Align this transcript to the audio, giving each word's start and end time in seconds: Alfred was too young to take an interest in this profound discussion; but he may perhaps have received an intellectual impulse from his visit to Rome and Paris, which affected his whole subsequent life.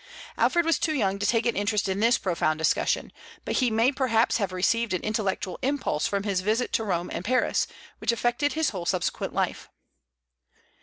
Alfred 0.35 0.65
was 0.65 0.79
too 0.79 0.95
young 0.95 1.19
to 1.19 1.27
take 1.27 1.45
an 1.45 1.55
interest 1.55 1.87
in 1.87 1.99
this 1.99 2.17
profound 2.17 2.57
discussion; 2.57 3.13
but 3.45 3.57
he 3.57 3.69
may 3.69 3.91
perhaps 3.91 4.37
have 4.37 4.51
received 4.51 4.95
an 4.95 5.03
intellectual 5.03 5.59
impulse 5.61 6.07
from 6.07 6.23
his 6.23 6.41
visit 6.41 6.73
to 6.73 6.83
Rome 6.83 7.11
and 7.13 7.23
Paris, 7.23 7.67
which 7.99 8.11
affected 8.11 8.53
his 8.53 8.71
whole 8.71 8.87
subsequent 8.87 9.31
life. 9.35 9.69